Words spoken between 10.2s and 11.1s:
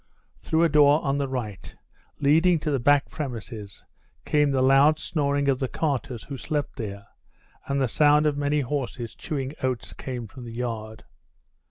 from the yard.